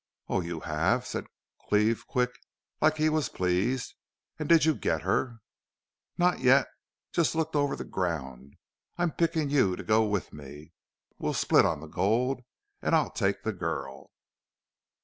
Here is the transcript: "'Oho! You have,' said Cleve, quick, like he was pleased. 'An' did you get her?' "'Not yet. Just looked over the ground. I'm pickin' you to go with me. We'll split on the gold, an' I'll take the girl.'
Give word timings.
"'Oho! 0.29 0.41
You 0.41 0.59
have,' 0.61 1.05
said 1.05 1.27
Cleve, 1.69 2.07
quick, 2.07 2.31
like 2.81 2.97
he 2.97 3.07
was 3.07 3.29
pleased. 3.29 3.93
'An' 4.39 4.47
did 4.47 4.65
you 4.65 4.73
get 4.73 5.03
her?' 5.03 5.41
"'Not 6.17 6.39
yet. 6.39 6.65
Just 7.11 7.35
looked 7.35 7.55
over 7.55 7.75
the 7.75 7.83
ground. 7.83 8.55
I'm 8.97 9.11
pickin' 9.11 9.51
you 9.51 9.75
to 9.75 9.83
go 9.83 10.03
with 10.03 10.33
me. 10.33 10.73
We'll 11.19 11.35
split 11.35 11.65
on 11.67 11.81
the 11.81 11.87
gold, 11.87 12.41
an' 12.81 12.95
I'll 12.95 13.11
take 13.11 13.43
the 13.43 13.53
girl.' 13.53 14.09